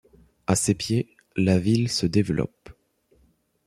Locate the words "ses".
0.55-0.73